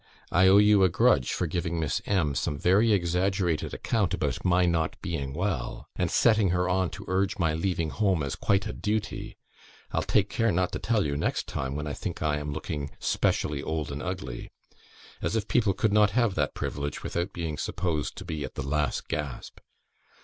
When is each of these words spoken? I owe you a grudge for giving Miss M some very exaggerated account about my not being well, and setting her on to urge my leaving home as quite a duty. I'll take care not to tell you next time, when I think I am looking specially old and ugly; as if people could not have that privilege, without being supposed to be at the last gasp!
I 0.31 0.47
owe 0.47 0.57
you 0.57 0.81
a 0.81 0.89
grudge 0.89 1.31
for 1.31 1.45
giving 1.45 1.79
Miss 1.79 2.01
M 2.07 2.33
some 2.33 2.57
very 2.57 2.91
exaggerated 2.91 3.71
account 3.71 4.15
about 4.15 4.43
my 4.43 4.65
not 4.65 4.99
being 4.99 5.31
well, 5.31 5.85
and 5.95 6.09
setting 6.09 6.49
her 6.49 6.67
on 6.67 6.89
to 6.97 7.05
urge 7.07 7.37
my 7.37 7.53
leaving 7.53 7.91
home 7.91 8.23
as 8.23 8.35
quite 8.35 8.65
a 8.65 8.73
duty. 8.73 9.37
I'll 9.91 10.01
take 10.01 10.27
care 10.27 10.51
not 10.51 10.71
to 10.71 10.79
tell 10.79 11.05
you 11.05 11.15
next 11.15 11.45
time, 11.47 11.75
when 11.75 11.85
I 11.85 11.93
think 11.93 12.23
I 12.23 12.37
am 12.39 12.51
looking 12.51 12.89
specially 12.97 13.61
old 13.61 13.91
and 13.91 14.01
ugly; 14.01 14.49
as 15.21 15.35
if 15.35 15.47
people 15.47 15.73
could 15.75 15.93
not 15.93 16.09
have 16.17 16.33
that 16.33 16.55
privilege, 16.55 17.03
without 17.03 17.31
being 17.31 17.59
supposed 17.59 18.15
to 18.17 18.25
be 18.25 18.43
at 18.43 18.55
the 18.55 18.65
last 18.67 19.07
gasp! 19.07 19.59